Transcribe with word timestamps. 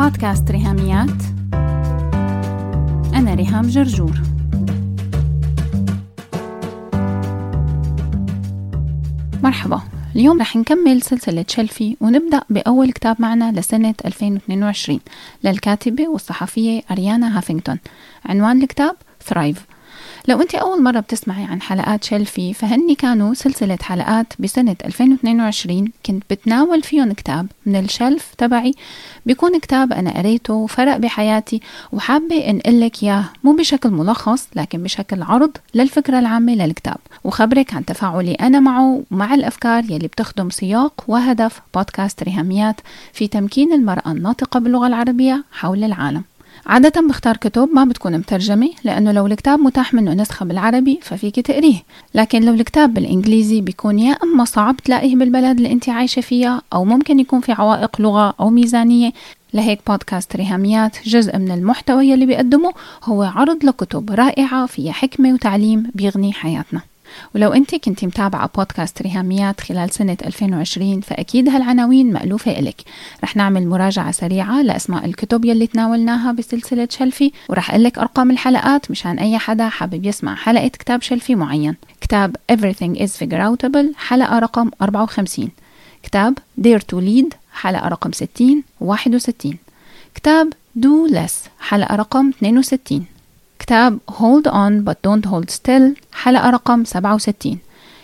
بودكاست 0.00 0.50
ريهاميات. 0.50 1.22
أنا 3.14 3.34
ريهام 3.34 3.66
جرجور. 3.66 4.20
مرحبا. 9.42 9.80
اليوم 10.16 10.40
رح 10.40 10.56
نكمل 10.56 11.02
سلسلة 11.02 11.44
shelfie 11.48 11.96
ونبدأ 12.00 12.40
بأول 12.50 12.92
كتاب 12.92 13.16
معنا 13.18 13.52
لسنة 13.52 13.94
2022 14.04 15.00
للكاتبة 15.44 16.08
والصحفية 16.08 16.82
أريانا 16.90 17.38
هافينغتون. 17.38 17.78
عنوان 18.24 18.62
الكتاب 18.62 18.96
Thrive 19.22 19.66
لو 20.28 20.40
أنت 20.42 20.54
أول 20.54 20.82
مرة 20.82 21.00
بتسمعي 21.00 21.44
عن 21.44 21.62
حلقات 21.62 22.04
shelfie 22.04 22.54
فهني 22.54 22.94
كانوا 22.94 23.34
سلسلة 23.34 23.78
حلقات 23.82 24.32
بسنة 24.38 24.76
2022 24.84 25.92
كنت 26.06 26.22
بتناول 26.30 26.82
فيهم 26.82 27.12
كتاب 27.12 27.46
من 27.66 27.76
ال 27.76 27.86
shelf 27.86 28.34
تبعي. 28.38 28.74
بيكون 29.26 29.58
كتاب 29.60 29.92
أنا 29.92 30.18
قريته 30.18 30.54
وفرق 30.54 30.96
بحياتي 30.96 31.60
وحابة 31.92 32.50
أنقلك 32.50 33.02
إياه. 33.02 33.24
مو 33.44 33.52
بشكل 33.52 33.90
ملخص 33.90 34.48
لكن 34.56 34.82
بشكل 34.82 35.22
عرض 35.22 35.56
للفكرة 35.74 36.18
العامة 36.18 36.52
للكتاب. 36.54 36.96
وخبرك 37.24 37.74
عن 37.74 37.84
تفاعلي 37.84 38.34
أنا 38.34 38.60
معه 38.60 39.02
ومع 39.10 39.34
الأفكار 39.34 39.84
يلي 39.84 40.06
بتخدم 40.08 40.50
سياق 40.50 41.04
وهدف 41.08 41.60
بودكاست 41.74 42.22
ريهاميات 42.22 42.80
في 43.12 43.28
تمكين 43.28 43.72
المرأة 43.72 44.12
الناطقة 44.12 44.60
باللغة 44.60 44.86
العربية 44.86 45.44
حول 45.52 45.84
العالم. 45.84 46.22
عادة 46.66 47.08
بختار 47.08 47.36
كتب 47.36 47.68
ما 47.72 47.84
بتكون 47.84 48.18
مترجمة 48.18 48.70
لأنه 48.84 49.12
لو 49.12 49.26
الكتاب 49.26 49.58
متاح 49.58 49.94
منه 49.94 50.14
نسخة 50.14 50.46
بالعربي 50.46 51.00
ففيك 51.02 51.40
تقريه. 51.40 51.82
لكن 52.14 52.42
لو 52.42 52.54
الكتاب 52.54 52.94
بالإنجليزي 52.94 53.60
بيكون 53.60 53.98
يا 53.98 54.12
أما 54.12 54.44
صعب 54.44 54.76
تلاقيه 54.76 55.16
بالبلد 55.16 55.56
اللي 55.56 55.72
أنت 55.72 55.88
عايشة 55.88 56.20
فيها 56.20 56.62
أو 56.72 56.84
ممكن 56.84 57.20
يكون 57.20 57.40
في 57.40 57.52
عوائق 57.52 58.00
لغة 58.00 58.34
أو 58.40 58.50
ميزانية. 58.50 59.12
لهيك 59.54 59.80
بودكاست 59.86 60.36
ريهاميات 60.36 60.96
جزء 61.04 61.38
من 61.38 61.50
المحتوى 61.50 62.08
يلي 62.08 62.26
بيقدمه 62.26 62.72
هو 63.04 63.22
عرض 63.22 63.64
لكتب 63.64 64.10
رائعة 64.10 64.66
فيها 64.66 64.92
حكمة 64.92 65.32
وتعليم 65.32 65.90
بيغني 65.94 66.32
حياتنا. 66.32 66.80
ولو 67.34 67.52
أنت 67.52 67.74
كنت 67.74 68.04
متابعة 68.04 68.50
بودكاست 68.56 69.02
ريهاميات 69.02 69.60
خلال 69.60 69.90
سنة 69.90 70.16
2020 70.26 71.00
فأكيد 71.00 71.48
هالعناوين 71.48 72.12
مألوفة 72.12 72.58
إلك. 72.58 72.82
رح 73.24 73.36
نعمل 73.36 73.66
مراجعة 73.66 74.10
سريعة 74.10 74.62
لأسماء 74.62 75.04
الكتب 75.04 75.44
يلي 75.44 75.66
تناولناها 75.66 76.32
بسلسلة 76.32 76.88
شلفي 76.90 77.32
ورح 77.48 77.70
أقول 77.70 77.84
لك 77.84 77.98
أرقام 77.98 78.30
الحلقات 78.30 78.90
مشان 78.90 79.18
أي 79.18 79.38
حدا 79.38 79.68
حابب 79.68 80.06
يسمع 80.06 80.34
حلقة 80.34 80.68
كتاب 80.68 81.02
شلفي 81.02 81.34
معين. 81.34 81.76
كتاب 82.00 82.36
Everything 82.52 82.98
is 83.00 83.10
Figure 83.24 83.40
Outable 83.50 83.96
حلقة 83.96 84.38
رقم 84.38 84.70
54 84.82 85.48
كتاب 86.02 86.38
Dare 86.60 86.80
to 86.92 86.96
Lead 87.00 87.34
حلقة 87.52 87.88
رقم 87.88 88.12
60 88.12 88.62
و 88.80 88.84
61 88.90 89.56
كتاب 90.14 90.52
Do 90.78 91.12
Less 91.12 91.32
حلقة 91.60 91.96
رقم 91.96 92.28
62 92.28 93.04
كتاب 93.70 93.98
Hold 94.10 94.46
On 94.46 94.84
But 94.84 94.96
Don't 95.06 95.30
Hold 95.30 95.50
Still 95.50 95.94
حلقة 96.12 96.50
رقم 96.50 96.84
67 96.84 97.58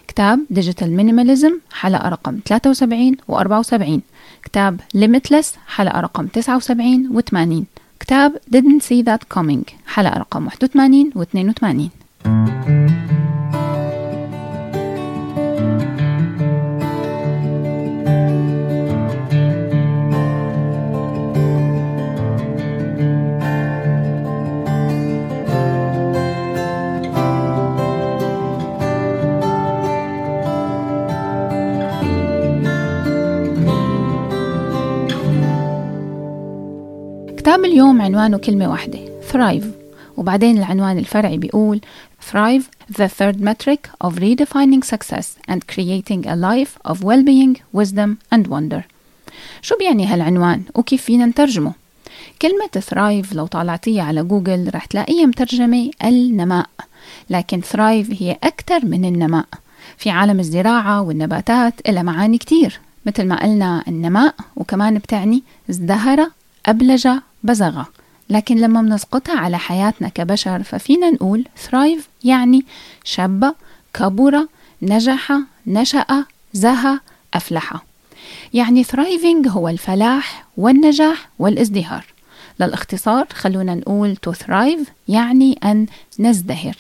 كتاب 0.09 0.41
Digital 0.55 0.87
Minimalism 0.87 1.53
حلقة 1.73 2.09
رقم 2.09 2.41
73 2.47 3.17
و 3.29 3.39
74 3.39 4.01
كتاب 4.45 4.81
Limitless 4.97 5.47
حلقة 5.67 6.01
رقم 6.01 6.29
79 6.29 7.09
و 7.13 7.21
80 7.21 7.67
كتاب 8.01 8.41
Didn't 8.57 8.83
See 8.83 9.03
That 9.05 9.39
Coming 9.39 9.73
حلقة 9.87 10.19
رقم 10.19 10.47
81 10.47 11.13
و 11.15 11.23
82 11.23 11.91
اليوم 37.67 38.03
عنوانه 38.03 38.39
كلمة 38.39 38.71
واحدة 38.71 38.99
Thrive. 39.33 39.65
وبعدين 40.17 40.59
العنوان 40.59 40.99
الفرعي 40.99 41.39
بيقول 41.39 41.81
Thrive 42.33 42.63
the 42.93 43.09
third 43.09 43.37
metric 43.41 44.07
of 44.07 44.15
redefining 44.19 44.83
success 44.95 45.27
and 45.49 45.67
creating 45.67 46.27
a 46.27 46.37
life 46.37 46.91
of 46.91 46.97
well-being, 47.05 47.57
wisdom 47.73 48.19
and 48.35 48.47
wonder. 48.47 48.83
شو 49.63 49.77
بيعني 49.79 50.07
هالعنوان؟ 50.07 50.63
وكيف 50.75 51.03
فينا 51.03 51.27
نترجمه؟ 51.27 51.73
كلمة 52.43 52.85
thrive 52.91 53.35
لو 53.35 53.47
طالعتيها 53.47 54.03
على 54.03 54.23
جوجل 54.23 54.71
رح 54.75 54.85
تلاقيها 54.85 55.27
مترجمة 55.27 55.91
النماء. 56.05 56.67
لكن 57.31 57.63
thrive 57.63 58.23
هي 58.23 58.37
أكثر 58.43 58.87
من 58.87 59.05
النماء. 59.05 59.47
في 59.99 60.11
عالم 60.11 60.41
الزراعة 60.41 61.03
والنباتات 61.03 61.75
إلها 61.89 62.03
معاني 62.03 62.39
كتير 62.39 62.81
مثل 63.07 63.25
ما 63.25 63.43
قلنا 63.43 63.85
النماء 63.89 64.35
وكمان 64.57 64.99
بتعني 64.99 65.43
ازدهر 65.71 66.31
أبلج 66.67 67.09
بزغ 67.47 67.83
لكن 68.31 68.57
لما 68.57 68.83
بنسقطها 68.83 69.39
على 69.39 69.59
حياتنا 69.59 70.09
كبشر 70.09 70.63
ففينا 70.63 71.11
نقول 71.11 71.45
thrive 71.67 72.03
يعني 72.25 72.65
شب 73.05 73.55
كبر 73.95 74.47
نجح 74.83 75.33
نشأ 75.67 76.25
زهى 76.53 76.99
أفلح 77.35 77.75
يعني 78.55 78.85
thriving 78.85 79.49
هو 79.49 79.69
الفلاح 79.69 80.45
والنجاح 80.57 81.29
والازدهار. 81.39 82.05
للاختصار 82.61 83.27
خلونا 83.33 83.75
نقول 83.75 84.17
to 84.29 84.33
thrive 84.33 84.89
يعني 85.09 85.59
أن 85.65 85.87
نزدهر. 86.19 86.77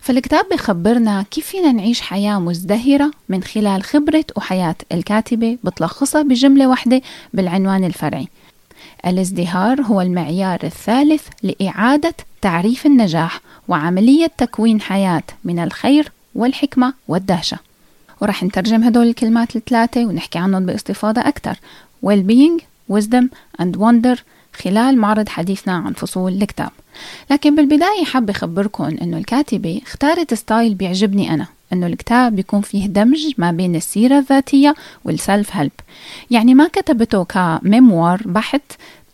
فالكتاب 0.00 0.44
بخبرنا 0.52 1.24
كيف 1.30 1.46
فينا 1.46 1.72
نعيش 1.72 2.00
حياة 2.00 2.38
مزدهرة 2.38 3.10
من 3.28 3.42
خلال 3.42 3.82
خبرة 3.82 4.24
وحياة 4.36 4.76
الكاتبة 4.92 5.58
بتلخصها 5.64 6.22
بجملة 6.22 6.68
واحدة 6.68 7.02
بالعنوان 7.34 7.84
الفرعي. 7.84 8.28
الازدهار 9.06 9.80
هو 9.80 10.00
المعيار 10.00 10.58
الثالث 10.64 11.28
لإعادة 11.42 12.14
تعريف 12.42 12.86
النجاح 12.86 13.40
وعملية 13.68 14.30
تكوين 14.38 14.80
حياة 14.80 15.22
من 15.44 15.58
الخير 15.58 16.12
والحكمة 16.34 16.94
والدهشة. 17.08 17.58
ورح 18.20 18.42
نترجم 18.42 18.84
هدول 18.84 19.06
الكلمات 19.06 19.56
الثلاثة 19.56 20.06
ونحكي 20.06 20.38
عنهم 20.38 20.66
باستفاضة 20.66 21.20
أكثر. 21.20 21.56
Well-being, 22.06 22.62
wisdom 22.92 23.24
and 23.62 23.76
wonder 23.76 24.18
خلال 24.62 24.98
معرض 24.98 25.28
حديثنا 25.28 25.74
عن 25.74 25.92
فصول 25.92 26.32
الكتاب. 26.42 26.70
لكن 27.30 27.56
بالبداية 27.56 28.04
حاب 28.04 28.30
أخبركم 28.30 28.84
أنه 28.84 29.18
الكاتبة 29.18 29.80
اختارت 29.86 30.34
ستايل 30.34 30.74
بيعجبني 30.74 31.34
أنا. 31.34 31.46
أنه 31.72 31.86
الكتاب 31.86 32.36
بيكون 32.36 32.60
فيه 32.60 32.86
دمج 32.86 33.32
ما 33.38 33.52
بين 33.52 33.76
السيرة 33.76 34.18
الذاتية 34.18 34.74
وال 35.04 35.56
self-help 35.56 35.72
يعني 36.30 36.54
ما 36.54 36.68
كتبته 36.68 37.24
ك 37.24 37.38
memoir 37.38 38.22
بحت 38.24 38.62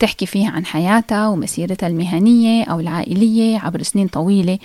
بتحكي 0.03 0.27
فيه 0.27 0.49
عن 0.49 0.67
حياتها 0.67 1.29
ومسيرتها 1.29 1.87
المهنية 1.87 2.65
أو 2.65 2.81
العائلية 2.81 3.59
عبر 3.59 3.83
سنين 3.83 4.09
طويلة. 4.09 4.59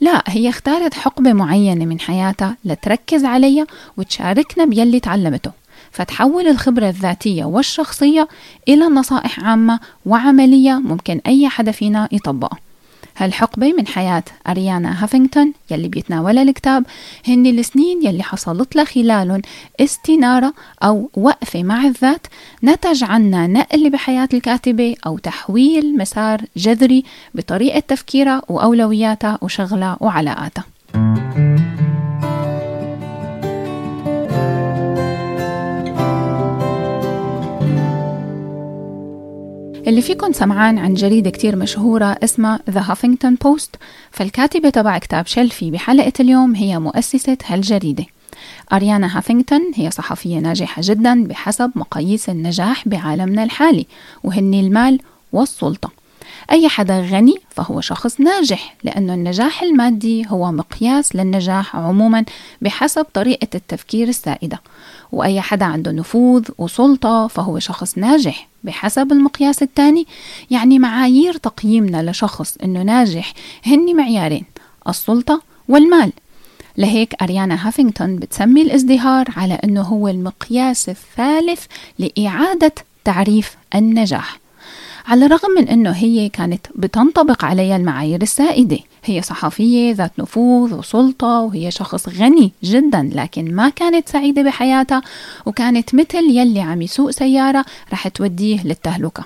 لا 0.00 0.22
هي 0.26 0.48
اختارت 0.48 0.94
حقبة 0.94 1.32
معينة 1.32 1.84
من 1.84 2.00
حياتها 2.00 2.56
لتركز 2.64 3.24
عليها 3.24 3.66
وتشاركنا 3.96 4.64
بيلي 4.64 5.00
تعلمته. 5.00 5.50
فتحول 5.90 6.46
الخبرة 6.46 6.88
الذاتية 6.88 7.44
والشخصية 7.44 8.28
إلى 8.68 8.84
نصائح 8.84 9.40
عامة 9.40 9.80
وعملية 10.06 10.72
ممكن 10.72 11.20
أي 11.26 11.48
حدا 11.48 11.72
فينا 11.72 12.08
يطبقها. 12.12 12.58
هالحقبة 13.16 13.72
من 13.72 13.86
حياة 13.86 14.24
أريانا 14.48 15.04
هافينغتون 15.04 15.52
يلي 15.70 15.88
بيتناولها 15.88 16.42
الكتاب 16.42 16.84
هن 17.28 17.46
السنين 17.46 18.06
يلي 18.06 18.22
حصلت 18.22 18.76
لها 18.76 18.84
خلالهم 18.84 19.42
استنارة 19.80 20.54
أو 20.82 21.10
وقفة 21.16 21.62
مع 21.62 21.84
الذات 21.84 22.26
نتج 22.64 23.04
عنا 23.04 23.46
نقل 23.46 23.90
بحياة 23.90 24.28
الكاتبة 24.34 24.94
أو 25.06 25.18
تحويل 25.18 25.98
مسار 25.98 26.40
جذري 26.56 27.04
بطريقة 27.34 27.80
تفكيرها 27.80 28.42
وأولوياتها 28.48 29.38
وشغلها 29.42 29.96
وعلاقاتها. 30.00 30.64
اللي 39.92 40.02
فيكن 40.02 40.32
سمعان 40.32 40.78
عن 40.78 40.94
جريدة 40.94 41.30
كتير 41.30 41.56
مشهورة 41.56 42.18
اسمها 42.24 42.60
The 42.70 42.80
Huffington 42.80 43.34
Post 43.46 43.68
فالكاتبة 44.10 44.70
تبع 44.70 44.98
كتاب 44.98 45.26
شلفي 45.26 45.70
بحلقة 45.70 46.12
اليوم 46.20 46.54
هي 46.54 46.78
مؤسسة 46.78 47.36
هالجريدة. 47.46 48.04
أريانا 48.72 49.18
هافينغتون 49.18 49.60
هي 49.74 49.90
صحفية 49.90 50.38
ناجحة 50.38 50.82
جدا 50.84 51.24
بحسب 51.24 51.72
مقاييس 51.74 52.28
النجاح 52.28 52.88
بعالمنا 52.88 53.44
الحالي 53.44 53.86
وهن 54.24 54.54
المال 54.54 55.00
والسلطة. 55.32 55.90
أي 56.52 56.68
حدا 56.68 57.00
غني 57.00 57.34
فهو 57.50 57.80
شخص 57.80 58.20
ناجح 58.20 58.76
لأنه 58.84 59.14
النجاح 59.14 59.62
المادي 59.62 60.26
هو 60.28 60.52
مقياس 60.52 61.16
للنجاح 61.16 61.76
عموما 61.76 62.24
بحسب 62.62 63.06
طريقة 63.14 63.48
التفكير 63.54 64.08
السائدة. 64.08 64.60
وأي 65.12 65.40
حدا 65.40 65.64
عنده 65.64 65.92
نفوذ 65.92 66.48
وسلطة 66.58 67.26
فهو 67.26 67.58
شخص 67.58 67.98
ناجح 67.98 68.48
بحسب 68.64 69.12
المقياس 69.12 69.62
الثاني 69.62 70.06
يعني 70.50 70.78
معايير 70.78 71.36
تقييمنا 71.36 72.10
لشخص 72.10 72.56
إنه 72.64 72.82
ناجح 72.82 73.32
هن 73.66 73.96
معيارين 73.96 74.44
السلطة 74.88 75.42
والمال. 75.68 76.12
لهيك 76.76 77.22
أريانا 77.22 77.68
هافينغتون 77.68 78.16
بتسمي 78.16 78.62
الازدهار 78.62 79.26
على 79.36 79.54
أنه 79.54 79.82
هو 79.82 80.08
المقياس 80.08 80.88
الثالث 80.88 81.64
لإعادة 81.98 82.74
تعريف 83.04 83.56
النجاح. 83.74 84.41
على 85.06 85.26
الرغم 85.26 85.50
من 85.58 85.68
أنه 85.68 85.90
هي 85.90 86.28
كانت 86.28 86.66
بتنطبق 86.74 87.44
عليها 87.44 87.76
المعايير 87.76 88.22
السائدة. 88.22 88.78
هي 89.04 89.22
صحفية 89.22 89.92
ذات 89.94 90.12
نفوذ 90.18 90.74
وسلطة 90.74 91.40
وهي 91.40 91.70
شخص 91.70 92.08
غني 92.08 92.52
جدا 92.64 93.10
لكن 93.14 93.54
ما 93.54 93.68
كانت 93.68 94.08
سعيدة 94.08 94.42
بحياتها 94.42 95.02
وكانت 95.46 95.94
مثل 95.94 96.24
يلي 96.30 96.60
عم 96.60 96.82
يسوق 96.82 97.10
سيارة 97.10 97.64
رح 97.92 98.08
توديه 98.08 98.62
للتهلكة. 98.64 99.24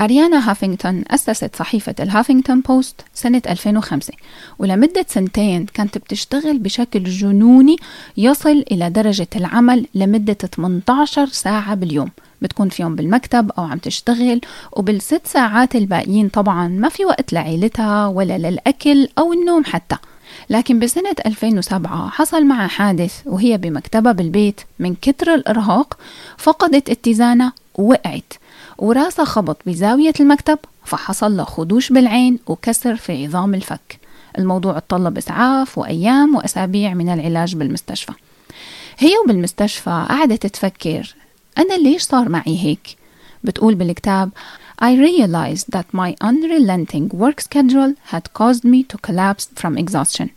أريانا 0.00 0.50
هافينغتون 0.50 1.04
أسست 1.10 1.56
صحيفة 1.56 1.94
الهافينغتون 2.00 2.60
بوست 2.60 3.00
سنة 3.14 3.42
2005 3.48 4.12
ولمدة 4.58 5.06
سنتين 5.08 5.66
كانت 5.66 5.98
بتشتغل 5.98 6.58
بشكل 6.58 7.04
جنوني 7.04 7.76
يصل 8.16 8.64
إلى 8.70 8.90
درجة 8.90 9.28
العمل 9.36 9.86
لمدة 9.94 10.34
18 10.34 11.26
ساعة 11.26 11.74
باليوم. 11.74 12.10
بتكون 12.42 12.68
فيهم 12.68 12.96
بالمكتب 12.96 13.50
أو 13.58 13.64
عم 13.64 13.78
تشتغل 13.78 14.40
وبالست 14.72 15.20
ساعات 15.24 15.76
الباقيين 15.76 16.28
طبعا 16.28 16.68
ما 16.68 16.88
في 16.88 17.04
وقت 17.04 17.32
لعيلتها 17.32 18.06
ولا 18.06 18.38
للأكل 18.38 19.08
أو 19.18 19.32
النوم 19.32 19.64
حتى. 19.64 19.96
لكن 20.50 20.78
بسنة 20.78 21.14
2007 21.26 22.08
حصل 22.08 22.44
معها 22.44 22.66
حادث 22.66 23.20
وهي 23.26 23.58
بمكتبها 23.58 24.12
بالبيت 24.12 24.60
من 24.78 24.94
كتر 24.94 25.34
الإرهاق 25.34 25.98
فقدت 26.38 26.90
اتزانها 26.90 27.52
ووقعت 27.74 28.32
وراسها 28.78 29.24
خبط 29.24 29.56
بزاوية 29.66 30.12
المكتب 30.20 30.58
فحصل 30.84 31.36
له 31.36 31.44
خدوش 31.44 31.92
بالعين 31.92 32.38
وكسر 32.46 32.96
في 32.96 33.24
عظام 33.26 33.54
الفك. 33.54 33.98
الموضوع 34.38 34.76
اتطلب 34.76 35.18
إسعاف 35.18 35.78
وأيام 35.78 36.34
وأسابيع 36.36 36.94
من 36.94 37.08
العلاج 37.08 37.56
بالمستشفى. 37.56 38.12
هي 38.98 39.10
وبالمستشفى 39.24 40.06
قعدت 40.08 40.46
تفكر 40.46 41.14
أنا 41.58 41.74
ليش 41.74 42.02
صار 42.02 42.28
معي 42.28 42.58
هيك؟ 42.58 42.96
بتقول 43.44 43.74
بالكتاب 43.74 44.30
I 44.82 44.94
realized 44.96 45.66
that 45.76 45.86
my 45.94 46.14
unrelenting 46.28 47.08
work 47.22 47.40
schedule 47.40 47.92
had 48.12 48.24
caused 48.38 48.64
me 48.64 48.82
to 48.82 48.96
collapse 49.06 49.46
from 49.60 49.78
exhaustion. 49.78 50.28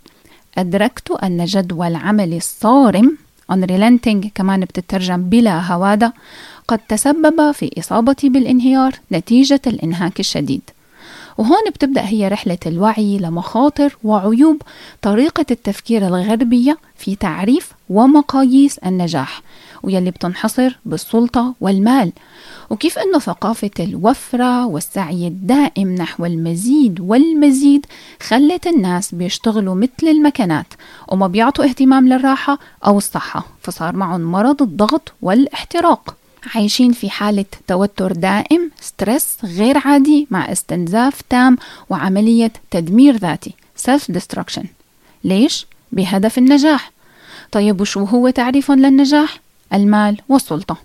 أدركت 0.57 1.11
أن 1.11 1.45
جدول 1.45 1.95
عملي 1.95 2.37
الصارم 2.37 3.17
unrelenting 3.51 4.27
كمان 4.35 4.59
بتترجم 4.59 5.21
بلا 5.23 5.73
هوادة 5.73 6.13
قد 6.67 6.79
تسبب 6.79 7.51
في 7.51 7.71
إصابتي 7.79 8.29
بالانهيار 8.29 8.93
نتيجة 9.11 9.61
الإنهاك 9.67 10.19
الشديد 10.19 10.61
وهون 11.37 11.69
بتبدأ 11.69 12.01
هي 12.01 12.27
رحلة 12.27 12.57
الوعي 12.65 13.17
لمخاطر 13.17 13.97
وعيوب 14.03 14.61
طريقة 15.01 15.45
التفكير 15.51 16.07
الغربية 16.07 16.77
في 16.97 17.15
تعريف 17.15 17.71
ومقاييس 17.89 18.77
النجاح 18.77 19.41
ويلي 19.85 20.11
بتنحصر 20.11 20.77
بالسلطة 20.85 21.53
والمال 21.61 22.11
وكيف 22.69 22.99
أنه 22.99 23.19
ثقافة 23.19 23.71
الوفرة 23.79 24.65
والسعي 24.65 25.27
الدائم 25.27 25.95
نحو 25.95 26.25
المزيد 26.25 26.99
والمزيد 26.99 27.85
خلت 28.21 28.67
الناس 28.67 29.15
بيشتغلوا 29.15 29.75
مثل 29.75 30.07
المكنات 30.07 30.67
وما 31.07 31.27
بيعطوا 31.27 31.65
اهتمام 31.65 32.07
للراحة 32.07 32.59
أو 32.85 32.97
الصحة 32.97 33.45
فصار 33.61 33.95
معهم 33.95 34.21
مرض 34.21 34.61
الضغط 34.61 35.13
والاحتراق 35.21 36.15
عايشين 36.55 36.91
في 36.91 37.09
حالة 37.09 37.45
توتر 37.67 38.11
دائم 38.11 38.71
ستريس 38.81 39.37
غير 39.43 39.77
عادي 39.85 40.27
مع 40.31 40.51
استنزاف 40.51 41.21
تام 41.21 41.57
وعملية 41.89 42.51
تدمير 42.71 43.15
ذاتي 43.17 43.53
self 43.87 44.15
destruction 44.17 44.65
ليش؟ 45.23 45.67
بهدف 45.91 46.37
النجاح 46.37 46.91
طيب 47.51 47.81
وشو 47.81 48.03
هو 48.03 48.29
تعريفهم 48.29 48.79
للنجاح؟ 48.79 49.44
المال 49.73 50.17
والسلطة. 50.29 50.77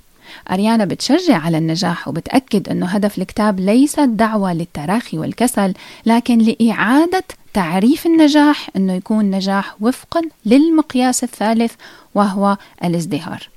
أريانا 0.53 0.85
بتشجع 0.85 1.39
على 1.39 1.59
النجاح 1.59 2.09
وبتأكد 2.09 2.69
أنه 2.69 2.87
هدف 2.87 3.19
الكتاب 3.19 3.61
ليس 3.61 3.99
الدعوة 3.99 4.53
للتراخي 4.53 5.19
والكسل 5.19 5.75
لكن 6.07 6.39
لإعادة 6.39 7.25
تعريف 7.55 8.07
النجاح 8.07 8.71
أنه 8.77 8.93
يكون 8.93 9.31
نجاح 9.31 9.77
وفقا 9.81 10.23
للمقياس 10.47 11.25
الثالث 11.25 11.73
وهو 12.15 12.57
الازدهار. 12.85 13.49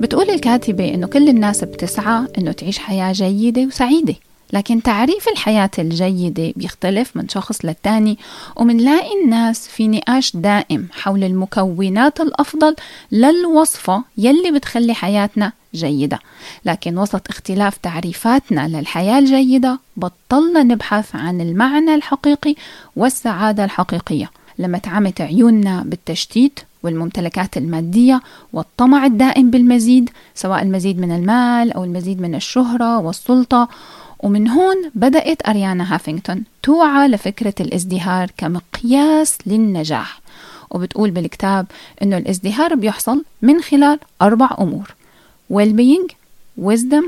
بتقول 0.00 0.30
الكاتبة 0.30 0.94
إنه 0.94 1.06
كل 1.06 1.28
الناس 1.28 1.64
بتسعى 1.64 2.26
إنه 2.38 2.52
تعيش 2.52 2.78
حياة 2.78 3.12
جيدة 3.12 3.62
وسعيدة. 3.62 4.14
لكن 4.52 4.82
تعريف 4.82 5.28
الحياة 5.28 5.70
الجيدة 5.78 6.52
بيختلف 6.56 7.16
من 7.16 7.28
شخص 7.28 7.64
للتاني 7.64 8.18
ومنلاقي 8.56 9.22
الناس 9.24 9.68
في 9.68 9.88
نقاش 9.88 10.36
دائم 10.36 10.88
حول 10.92 11.24
المكونات 11.24 12.20
الأفضل 12.20 12.76
للوصفة 13.12 14.04
يلي 14.18 14.50
بتخلي 14.50 14.94
حياتنا 14.94 15.52
جيدة. 15.74 16.18
لكن 16.64 16.98
وسط 16.98 17.28
اختلاف 17.28 17.76
تعريفاتنا 17.76 18.68
للحياة 18.68 19.18
الجيدة 19.18 19.78
بطلنا 19.96 20.62
نبحث 20.62 21.16
عن 21.16 21.40
المعنى 21.40 21.94
الحقيقي 21.94 22.54
والسعادة 22.96 23.64
الحقيقية. 23.64 24.30
لما 24.58 24.78
تعمت 24.78 25.20
عيوننا 25.20 25.82
بالتشتيت 25.86 26.60
والممتلكات 26.82 27.56
المادية 27.56 28.20
والطمع 28.52 29.06
الدائم 29.06 29.50
بالمزيد 29.50 30.10
سواء 30.34 30.62
المزيد 30.62 30.98
من 30.98 31.12
المال 31.12 31.72
أو 31.72 31.84
المزيد 31.84 32.20
من 32.20 32.34
الشهرة 32.34 32.98
والسلطة 32.98 33.68
ومن 34.22 34.48
هون 34.48 34.90
بدأت 34.94 35.48
أريانا 35.48 35.94
هافينغتون 35.94 36.44
توعى 36.62 37.08
لفكرة 37.08 37.54
الازدهار 37.60 38.30
كمقياس 38.36 39.38
للنجاح. 39.46 40.20
وبتقول 40.70 41.10
بالكتاب 41.10 41.66
إنه 42.02 42.16
الازدهار 42.16 42.74
بيحصل 42.74 43.24
من 43.42 43.60
خلال 43.60 43.98
أربع 44.22 44.50
أمور 44.60 44.94
well-being, 45.52 46.12
wisdom, 46.60 47.04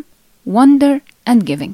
wonder 0.49 1.01
and 1.31 1.47
giving. 1.47 1.73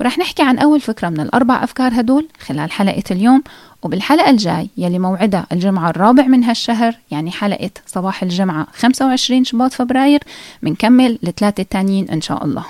ورح 0.00 0.18
نحكي 0.18 0.42
عن 0.42 0.58
أول 0.58 0.80
فكرة 0.80 1.08
من 1.08 1.20
الأربع 1.20 1.64
أفكار 1.64 2.00
هدول 2.00 2.28
خلال 2.40 2.72
حلقة 2.72 3.02
اليوم. 3.10 3.42
وبالحلقة 3.82 4.30
الجاي 4.30 4.68
يلي 4.76 4.98
موعدها 4.98 5.46
الجمعة 5.52 5.90
الرابع 5.90 6.26
من 6.26 6.44
هالشهر 6.44 6.96
يعني 7.10 7.30
حلقة 7.30 7.70
صباح 7.86 8.22
الجمعة 8.22 8.66
25 8.74 9.44
شباط 9.44 9.72
فبراير 9.72 10.20
بنكمل 10.62 11.18
الثلاثة 11.26 11.60
التانيين 11.60 12.10
إن 12.10 12.20
شاء 12.20 12.44
الله. 12.44 12.64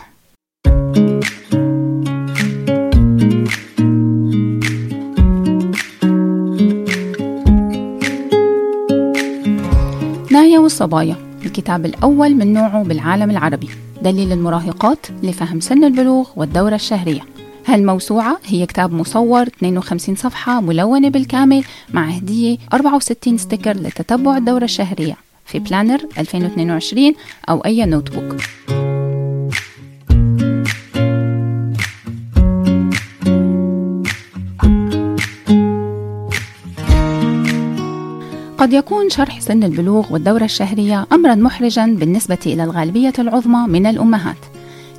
نايا 10.32 10.58
والصبايا 10.58 11.16
الكتاب 11.44 11.86
الأول 11.86 12.34
من 12.34 12.52
نوعه 12.52 12.82
بالعالم 12.82 13.30
العربي 13.30 13.68
دليل 14.02 14.32
المراهقات 14.32 15.06
لفهم 15.22 15.60
سن 15.60 15.84
البلوغ 15.84 16.28
والدورة 16.36 16.74
الشهرية. 16.74 17.20
هالموسوعة 17.66 18.38
هي 18.44 18.66
كتاب 18.66 18.92
مصور 18.92 19.42
52 19.42 20.16
صفحة 20.16 20.60
ملونة 20.60 21.08
بالكامل 21.08 21.64
مع 21.92 22.04
هدية 22.08 22.58
64 22.72 23.38
ستيكر 23.38 23.76
لتتبع 23.76 24.36
الدورة 24.36 24.64
الشهرية 24.64 25.16
في 25.46 25.58
planner 25.58 26.00
2022 26.18 27.14
أو 27.48 27.60
أي 27.60 27.86
notebook. 27.86 28.36
قد 38.62 38.72
يكون 38.72 39.10
شرح 39.10 39.40
سن 39.40 39.64
البلوغ 39.64 40.12
والدورة 40.12 40.44
الشهرية 40.44 41.06
أمرا 41.12 41.34
محرجا 41.34 41.86
بالنسبة 41.86 42.38
إلى 42.46 42.64
الغالبية 42.64 43.12
العظمى 43.18 43.68
من 43.68 43.86
الأمهات. 43.86 44.36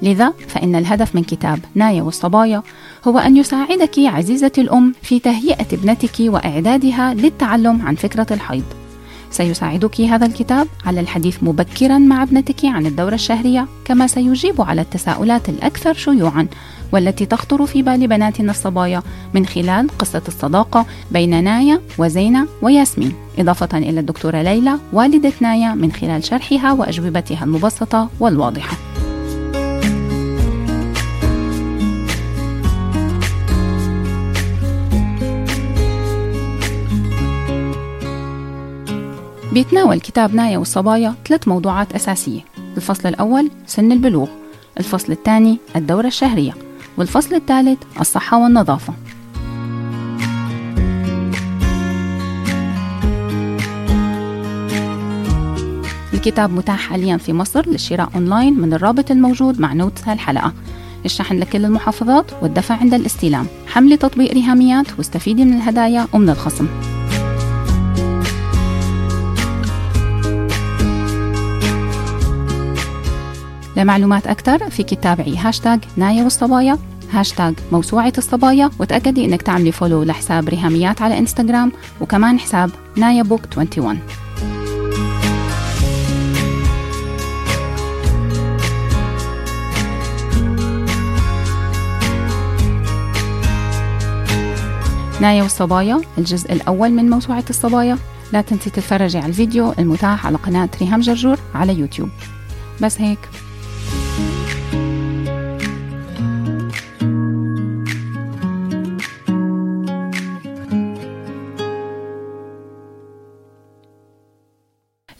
لذا 0.01 0.33
فإن 0.47 0.75
الهدف 0.75 1.15
من 1.15 1.23
كتاب 1.23 1.59
نايا 1.75 2.01
والصبايا 2.01 2.63
هو 3.07 3.19
أن 3.19 3.37
يساعدك 3.37 3.99
عزيزتي 3.99 4.61
الأم 4.61 4.93
في 5.01 5.19
تهيئة 5.19 5.65
ابنتك 5.73 6.15
وإعدادها 6.19 7.13
للتعلم 7.13 7.81
عن 7.81 7.95
فكرة 7.95 8.27
الحيض. 8.31 8.82
سيساعدك 9.33 10.01
هذا 10.01 10.25
الكتاب 10.25 10.67
على 10.85 10.99
الحديث 10.99 11.43
مبكرا 11.43 11.97
مع 11.97 12.23
ابنتك 12.23 12.65
عن 12.65 12.85
الدورة 12.85 13.15
الشهرية 13.15 13.67
كما 13.85 14.07
سيجيب 14.07 14.61
على 14.61 14.81
التساؤلات 14.81 15.49
الأكثر 15.49 15.93
شيوعا 15.93 16.47
والتي 16.91 17.25
تخطر 17.25 17.65
في 17.65 17.81
بال 17.81 18.07
بناتنا 18.07 18.51
الصبايا 18.51 19.03
من 19.33 19.45
خلال 19.45 19.87
قصة 19.99 20.21
الصداقة 20.27 20.85
بين 21.11 21.43
نايا 21.43 21.81
وزينة 21.97 22.47
وياسمين. 22.61 23.13
إضافة 23.39 23.77
إلى 23.77 23.99
الدكتورة 23.99 24.41
ليلى 24.41 24.79
والدة 24.93 25.33
نايا 25.41 25.73
من 25.73 25.91
خلال 25.91 26.23
شرحها 26.23 26.71
وأجوبتها 26.73 27.43
المبسطة 27.43 28.09
والواضحة. 28.19 28.92
بيتناول 39.53 39.99
كتاب 39.99 40.35
نايا 40.35 40.57
والصبايا 40.57 41.15
ثلاث 41.27 41.47
موضوعات 41.47 41.93
أساسية. 41.93 42.41
الفصل 42.77 43.09
الأول 43.09 43.51
سن 43.67 43.91
البلوغ. 43.91 44.27
الفصل 44.79 45.11
الثاني 45.11 45.57
الدورة 45.75 46.07
الشهرية. 46.07 46.53
والفصل 46.97 47.35
الثالث 47.35 47.79
الصحة 47.99 48.43
والنظافة. 48.43 48.93
الكتاب 56.13 56.51
متاح 56.51 56.79
حاليا 56.79 57.17
في 57.17 57.33
مصر 57.33 57.69
للشراء 57.69 58.09
أونلاين 58.15 58.53
من 58.53 58.73
الرابط 58.73 59.11
الموجود 59.11 59.59
مع 59.59 59.73
notes 59.73 60.07
هالحلقة. 60.07 60.53
الشحن 61.05 61.39
لكل 61.39 61.65
المحافظات 61.65 62.25
والدفع 62.41 62.75
عند 62.75 62.93
الاستلام. 62.93 63.45
حملي 63.67 63.97
تطبيق 63.97 64.33
ريهاميات 64.33 64.87
واستفيدي 64.97 65.45
من 65.45 65.53
الهدايا 65.53 66.07
ومن 66.13 66.29
الخصم. 66.29 66.67
لمعلومات 73.77 74.27
أكثر 74.27 74.69
فيك 74.69 74.89
تتابعي 74.89 75.37
هاشتاج 75.37 75.79
نايا 75.97 76.23
والصبايا 76.23 76.77
هاشتاج 77.11 77.53
موسوعة 77.71 78.13
الصبايا 78.17 78.69
وتأكدي 78.79 79.25
إنك 79.25 79.41
تعملي 79.41 79.71
follow 79.71 80.03
لحساب 80.03 80.49
ريهاميات 80.49 81.01
على 81.01 81.17
إنستغرام 81.17 81.71
وكمان 82.01 82.39
حساب 82.39 82.69
نايا 82.97 83.23
بوك 83.23 83.41
21 83.57 83.99
نايا 95.21 95.43
والصبايا 95.43 96.01
الجزء 96.17 96.53
الأول 96.53 96.91
من 96.91 97.09
موسوعة 97.09 97.43
الصبايا. 97.49 97.97
لا 98.33 98.41
تنسي 98.41 98.69
تتفرجي 98.69 99.17
على 99.17 99.27
الفيديو 99.27 99.73
المتاح 99.79 100.25
على 100.25 100.37
قناة 100.37 100.69
ريهام 100.81 100.99
جرجور 100.99 101.37
على 101.55 101.79
يوتيوب. 101.79 102.09
بس 102.81 103.01
هيك. 103.01 103.19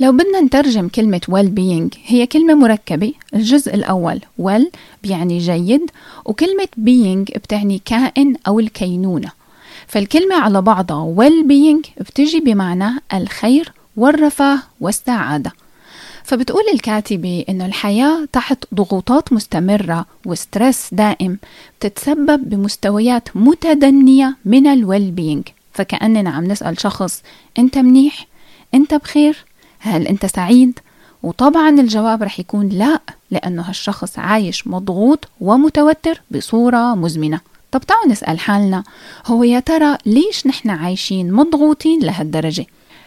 لو 0.03 0.11
بدنا 0.11 0.41
نترجم 0.41 0.87
كلمة 0.87 1.21
well 1.31 1.59
being 1.59 1.97
هي 2.05 2.25
كلمة 2.25 2.53
مركبة 2.53 3.13
الجزء 3.33 3.75
الأول 3.75 4.19
well 4.41 4.63
بيعني 5.03 5.37
جيد 5.37 5.91
وكلمة 6.25 6.67
being 6.79 7.37
بتعني 7.37 7.81
كائن 7.85 8.35
أو 8.47 8.59
الكينونة 8.59 9.31
فالكلمة 9.87 10.35
على 10.35 10.61
بعضها 10.61 11.15
well 11.15 11.45
being 11.47 12.01
بتجي 12.01 12.39
بمعنى 12.39 12.89
الخير 13.13 13.71
والرفاه 13.97 14.59
والسعادة 14.81 15.51
فبتقول 16.23 16.63
الكاتبة 16.73 17.45
إنه 17.49 17.65
الحياة 17.65 18.25
تحت 18.33 18.65
ضغوطات 18.73 19.33
مستمرة 19.33 20.05
و 20.25 20.34
stress 20.34 20.89
دائم 20.91 21.37
بتتسبب 21.79 22.49
بمستويات 22.49 23.29
متدنية 23.35 24.35
من 24.45 24.67
ال 24.67 25.11
well-being 25.11 25.43
فكأننا 25.73 26.29
عم 26.29 26.43
نسأل 26.43 26.81
شخص 26.81 27.23
أنت 27.59 27.77
منيح؟ 27.77 28.27
أنت 28.73 28.93
بخير؟ 28.93 29.45
هل 29.83 30.07
أنت 30.07 30.25
سعيد؟ 30.25 30.79
وطبعا 31.23 31.69
الجواب 31.69 32.23
رح 32.23 32.39
يكون 32.39 32.69
لا 32.69 32.99
لأنه 33.31 33.61
هالشخص 33.61 34.19
عايش 34.19 34.67
مضغوط 34.67 35.27
ومتوتر 35.41 36.21
بصورة 36.31 36.95
مزمنة 36.95 37.39
طب 37.71 37.81
تعالوا 37.81 38.11
نسأل 38.11 38.39
حالنا 38.39 38.83
هو 39.25 39.43
يا 39.43 39.59
ترى 39.59 39.97
ليش 40.05 40.47
نحن 40.47 40.69
عايشين 40.69 41.31
مضغوطين 41.31 41.99
لهالدرجة؟ 41.99 42.65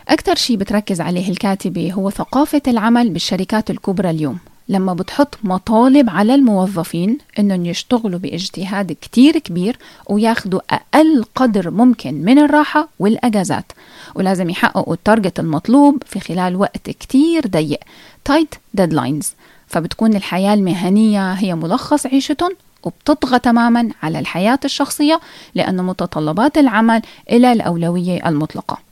أكثر 0.09 0.35
شيء 0.35 0.57
بتركز 0.57 1.01
عليه 1.01 1.31
الكاتبة 1.31 1.93
هو 1.93 2.11
ثقافة 2.11 2.63
العمل 2.69 3.11
بالشركات 3.11 3.71
الكبرى 3.71 4.11
اليوم 4.11 4.39
لما 4.69 4.95
بتحط 4.95 5.39
مطالب 5.43 6.11
على 6.11 6.35
الموظفين 6.35 7.19
إنهم 7.39 7.67
يشتغلوا 7.67 8.19
باجتهاد 8.19 8.93
كتير 9.01 9.39
كبير 9.39 9.79
وياخدوا 10.07 10.61
أقل 10.71 11.25
قدر 11.35 11.71
ممكن 11.71 12.15
من 12.15 12.39
الراحة 12.39 12.89
والأجازات. 12.99 13.73
ولازم 14.15 14.51
يحققوا 14.51 14.95
ال 14.95 15.01
target 15.01 15.41
المطلوب 15.41 16.03
في 16.07 16.21
خلال 16.21 16.57
وقت 16.57 16.91
كتير 16.91 17.47
ضيق 17.47 17.81
tight 18.25 18.55
deadlines 18.75 19.33
فبتكون 19.67 20.15
الحياة 20.17 20.55
المهنية 20.55 21.33
هي 21.33 21.55
ملخص 21.55 22.07
عيشتهم 22.07 22.57
وبتطغى 22.83 23.39
تماما 23.39 23.91
على 24.03 24.19
الحياة 24.19 24.59
الشخصية 24.65 25.21
لأن 25.55 25.85
متطلبات 25.85 26.59
العمل 26.59 27.03
إلى 27.31 27.53
الأولوية 27.53 28.29
المطلقة. 28.29 28.86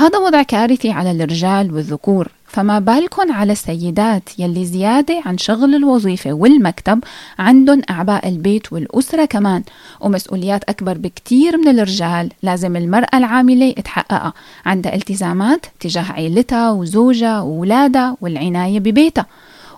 هذا 0.00 0.18
وضع 0.18 0.42
كارثي 0.42 0.90
على 0.90 1.10
الرجال 1.10 1.74
والذكور. 1.74 2.28
فما 2.46 2.78
بالكم 2.78 3.32
على 3.32 3.52
السيدات 3.52 4.22
يلي 4.38 4.64
زيادة 4.64 5.22
عن 5.26 5.38
شغل 5.38 5.74
الوظيفة 5.74 6.32
والمكتب 6.32 7.04
عندهم 7.38 7.82
أعباء 7.90 8.28
البيت 8.28 8.72
والأسرة 8.72 9.24
كمان. 9.24 9.62
ومسؤوليات 10.00 10.64
أكبر 10.64 10.98
بكتير 10.98 11.56
من 11.56 11.68
الرجال. 11.68 12.30
لازم 12.42 12.76
المرأة 12.76 13.18
العاملة 13.18 13.72
تحققها. 13.72 14.32
عندها 14.66 14.94
التزامات 14.94 15.66
تجاه 15.80 16.12
عيلتها 16.12 16.70
وزوجها 16.70 17.40
وولادها 17.40 18.16
والعناية 18.20 18.80
ببيتها. 18.80 19.26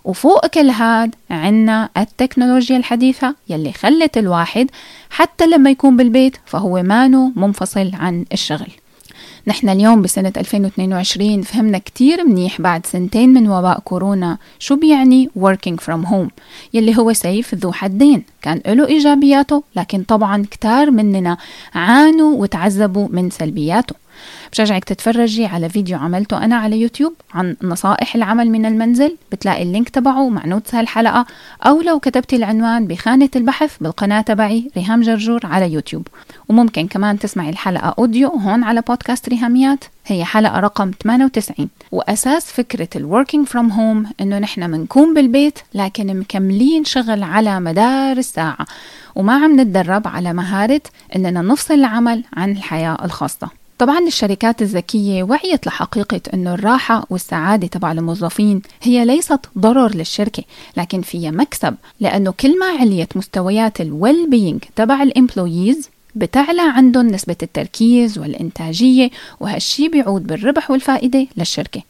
وفوق 0.05 0.47
كل 0.47 0.71
هاد 0.71 1.15
عنا 1.31 1.89
التكنولوجيا 1.97 2.77
الحديثة 2.77 3.35
يلي 3.49 3.73
خلت 3.73 4.19
الواحد 4.19 4.71
حتى 5.11 5.47
لما 5.47 5.71
يكون 5.71 5.97
بالبيت 5.97 6.37
فهو 6.47 6.83
مانو 6.83 7.33
منفصل 7.37 7.91
عن 7.95 8.25
الشغل. 8.33 8.82
نحن 9.47 9.69
اليوم 9.69 10.03
بسنة 10.03 10.33
2022 10.37 11.43
فهمنا 11.43 11.79
كتير 11.79 12.25
منيح 12.25 12.61
بعد 12.61 12.87
سنتين 12.87 13.29
من 13.29 13.49
وباء 13.49 13.81
كورونا. 13.81 14.39
شو 14.59 14.77
بيعني 14.77 15.31
working 15.39 15.77
from 15.85 16.07
home 16.07 16.29
يلي 16.75 16.99
هو 16.99 17.13
سيف 17.13 17.55
ذو 17.55 17.73
حدين. 17.73 18.23
كان 18.43 18.61
له 18.67 18.87
إيجابياته 18.87 19.63
لكن 19.77 20.03
طبعا 20.03 20.45
كتار 20.51 20.91
مننا 20.91 21.37
عانوا 21.75 22.37
وتعذبوا 22.37 23.09
من 23.11 23.31
سلبياته. 23.31 24.02
بشجعك 24.53 24.85
تتفرجي 24.85 25.47
على 25.47 25.69
فيديو 25.69 25.99
عملته 25.99 26.45
أنا 26.45 26.57
على 26.57 26.81
يوتيوب 26.81 27.13
عن 27.35 27.57
نصائح 27.63 28.15
العمل 28.15 28.51
من 28.51 28.67
المنزل. 28.67 29.17
بتلاقي 29.33 29.63
ال 29.63 29.68
link 29.68 29.89
تبعه 29.89 30.29
مع 30.29 30.47
notes 30.47 30.75
هالحلقة. 30.75 31.27
أو 31.63 31.81
لو 31.81 32.01
كتبتي 32.01 32.37
العنوان 32.37 32.87
بخانة 32.87 33.31
البحث 33.37 33.77
بالقناة 33.81 34.21
تبعي 34.21 34.71
ريهام 34.77 35.01
جرجور 35.01 35.41
على 35.45 35.73
يوتيوب. 35.73 36.09
وممكن 36.49 36.87
كمان 36.87 37.19
تسمعي 37.19 37.51
الحلقة 37.51 37.95
audio 37.99 38.29
هون 38.29 38.65
على 38.65 38.81
بودكاست 38.81 39.29
ريهاميات. 39.29 39.85
هي 40.07 40.25
حلقة 40.25 40.61
رقم 40.61 40.91
98 41.03 41.69
وأساس 41.93 42.53
فكرة 42.53 42.89
ال 42.97 43.03
working 43.03 43.47
from 43.47 43.71
home 43.71 44.07
إنه 44.21 44.39
نحن 44.39 44.71
منكون 44.71 45.15
بالبيت 45.15 45.59
لكن 45.75 46.19
مكملين 46.21 46.85
شغل 46.85 47.23
على 47.23 47.61
مدار 47.61 48.17
الساعة. 48.17 48.67
وما 49.15 49.45
عم 49.45 49.61
نتدرب 49.61 50.09
على 50.09 50.33
مهارة 50.33 50.83
إننا 51.17 51.43
نفصل 51.43 51.75
العمل 51.75 52.25
عن 52.37 52.51
الحياة 52.51 53.05
الخاصة. 53.05 53.62
طبعا 53.83 53.99
الشركات 54.07 54.63
الذكية 54.63 55.23
وعيت 55.23 55.67
لحقيقة 55.67 56.21
أنه 56.35 56.55
الراحة 56.55 57.07
والسعادة 57.11 57.67
تبع 57.67 57.93
الموظفين 57.93 58.63
هي 58.83 59.05
ليست 59.05 59.41
ضرر 59.59 59.95
للشركة 59.97 60.43
لكن 60.77 61.03
فيها 61.03 61.31
مكسب 61.31 61.75
لأنه 62.01 62.31
كل 62.31 62.59
ما 62.59 62.67
عليت 62.67 63.17
مستويات 63.17 63.81
ال 63.81 64.31
well-being 64.31 64.65
تبع 64.77 65.03
ال 65.03 65.11
employees 65.11 65.91
بتعلى 66.15 66.63
عندهم 66.63 67.07
نسبة 67.07 67.37
التركيز 67.43 68.19
والإنتاجية 68.19 69.11
وهالشي 69.41 69.89
بيعود 69.89 70.27
بالربح 70.27 70.71
والفائدة 70.71 71.27
للشركة. 71.37 71.83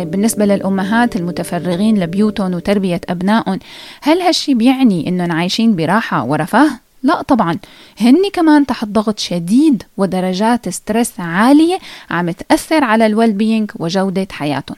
طيب 0.00 0.10
بالنسبة 0.10 0.44
للأمهات 0.44 1.16
المتفرغين 1.16 2.00
لبيوتهم 2.00 2.54
وتربية 2.54 3.00
أبنائهم 3.08 3.58
هل 4.02 4.20
هالشي 4.20 4.54
بيعني 4.54 5.08
إنهم 5.08 5.32
عايشين 5.32 5.76
براحة 5.76 6.24
ورفاه؟ 6.24 6.70
لا 7.02 7.22
طبعا. 7.22 7.58
هن 8.00 8.30
كمان 8.32 8.66
تحت 8.66 8.88
ضغط 8.88 9.18
شديد 9.18 9.82
ودرجات 9.96 10.68
stress 10.68 11.12
عالية 11.18 11.78
عم 12.10 12.30
تأثر 12.30 12.84
على 12.84 13.06
ال 13.06 13.32
well-being 13.32 13.70
وجودة 13.78 14.26
حياتهم. 14.30 14.76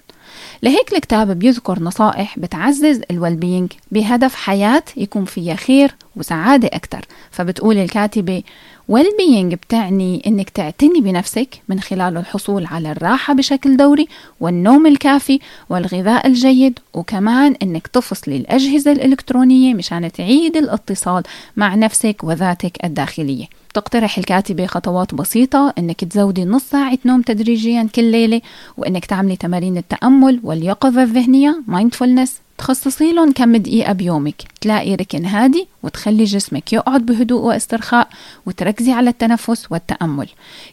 لهيك 0.62 0.92
الكتاب 0.92 1.38
بيذكر 1.38 1.82
نصائح 1.82 2.38
بتعزز 2.38 3.00
ال 3.10 3.34
well-being 3.36 3.72
بهدف 3.92 4.34
حياة 4.34 4.82
يكون 4.96 5.24
فيها 5.24 5.54
خير 5.54 5.94
وسعادة 6.16 6.68
أكثر 6.68 7.04
فبتقول 7.30 7.78
الكاتبة 7.78 8.42
well-being 8.88 9.54
بتعني 9.54 10.22
إنك 10.26 10.50
تعتني 10.50 11.00
بنفسك 11.00 11.62
من 11.68 11.80
خلال 11.80 12.16
الحصول 12.16 12.66
على 12.66 12.92
الراحة 12.92 13.34
بشكل 13.34 13.76
دوري 13.76 14.08
والنوم 14.40 14.86
الكافي 14.86 15.40
والغذاء 15.70 16.26
الجيد 16.26 16.78
وكمان 16.94 17.56
إنك 17.62 17.86
تفصلي 17.86 18.36
الأجهزة 18.36 18.92
الإلكترونية 18.92 19.74
مشان 19.74 20.12
تعيد 20.12 20.56
الاتصال 20.56 21.22
مع 21.56 21.74
نفسك 21.74 22.16
وذاتك 22.24 22.84
الداخلية. 22.84 23.46
تقترح 23.74 24.18
الكاتبة 24.18 24.66
خطوات 24.66 25.14
بسيطة 25.14 25.74
إنك 25.78 26.04
تزودي 26.04 26.44
نص 26.44 26.62
ساعة 26.62 26.98
نوم 27.04 27.22
تدريجيا 27.22 27.88
كل 27.94 28.04
ليلة 28.04 28.40
وإنك 28.76 29.06
تعملي 29.06 29.36
تمارين 29.36 29.76
التأمل 29.76 30.40
واليقظة 30.42 31.02
الذهنية 31.02 31.62
mindfulness 31.68 32.30
تخصصي 32.62 33.12
لهم 33.12 33.32
كم 33.32 33.56
دقيقة 33.56 33.92
بيومك. 33.92 34.42
تلاقي 34.60 34.94
ركن 34.94 35.24
هادي 35.24 35.68
وتخلي 35.82 36.24
جسمك 36.24 36.72
يقعد 36.72 37.06
بهدوء 37.06 37.40
واسترخاء 37.42 38.08
وتركزي 38.46 38.92
على 38.92 39.10
التنفس 39.10 39.66
والتأمل. 39.70 40.28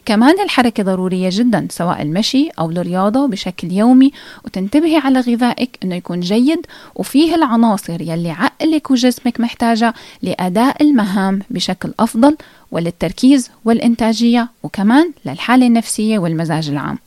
كمان 0.06 0.40
الحركة 0.40 0.82
ضرورية 0.82 1.28
جدا 1.32 1.68
سواء 1.70 2.02
المشي 2.02 2.48
أو 2.58 2.70
الرياضة 2.70 3.26
بشكل 3.26 3.72
يومي 3.72 4.12
وتنتبهي 4.44 4.96
على 4.96 5.20
غذائك 5.20 5.78
أنه 5.84 5.94
يكون 5.94 6.20
جيد 6.20 6.66
وفيه 6.94 7.34
العناصر 7.34 8.00
يلي 8.00 8.30
عقلك 8.30 8.90
وجسمك 8.90 9.40
محتاجة 9.40 9.94
لأداء 10.22 10.82
المهام 10.82 11.42
بشكل 11.50 11.94
أفضل 12.00 12.36
وللتركيز 12.70 13.50
والإنتاجية 13.64 14.48
وكمان 14.62 15.12
للحالة 15.26 15.66
النفسية 15.66 16.18
والمزاج 16.18 16.68
العام. 16.68 16.98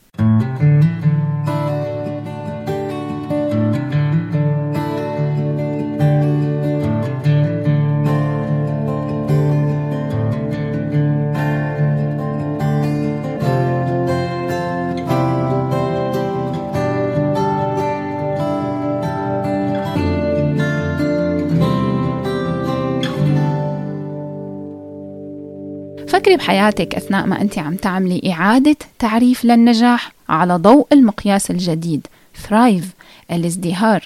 فكري 26.23 26.37
بحياتك 26.37 26.95
أثناء 26.95 27.25
ما 27.25 27.41
أنت 27.41 27.59
عم 27.59 27.75
تعملي 27.75 28.31
إعادة 28.31 28.75
تعريف 28.99 29.45
للنجاح 29.45 30.11
على 30.29 30.55
ضوء 30.55 30.87
المقياس 30.91 31.51
الجديد 31.51 32.07
Thrive 32.47 32.93
الازدهار. 33.31 34.03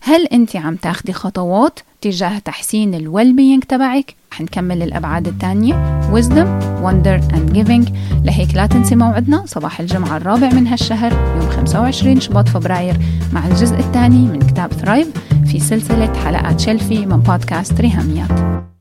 هل 0.00 0.26
أنت 0.26 0.56
عم 0.56 0.76
تاخدي 0.76 1.12
خطوات 1.12 1.80
تجاه 2.00 2.38
تحسين 2.38 2.94
ال 2.94 3.36
well-being 3.36 3.64
تبعك؟ 3.64 4.14
رح 4.32 4.40
نكمل 4.40 4.82
الأبعاد 4.82 5.28
الثانية. 5.28 6.00
Wisdom 6.12 6.48
wonder 6.84 7.34
and 7.34 7.56
giving. 7.56 7.92
لهيك 8.24 8.54
لا 8.54 8.66
تنسي 8.66 8.96
موعدنا 8.96 9.46
صباح 9.46 9.80
الجمعة 9.80 10.16
الرابع 10.16 10.48
من 10.48 10.66
هالشهر 10.66 11.12
يوم 11.12 11.50
25 11.50 12.20
شباط 12.20 12.48
فبراير 12.48 12.96
مع 13.32 13.46
الجزء 13.46 13.76
الثاني 13.76 14.26
من 14.26 14.38
كتاب 14.38 14.72
Thrive 14.72 15.08
في 15.46 15.60
سلسلة 15.60 16.12
حلقات 16.24 16.60
Shelfie 16.60 17.06
من 17.06 17.16
بودكاست 17.16 17.80
ريهاميات. 17.80 18.30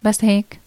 بس 0.04 0.26
هيك. 0.26 0.67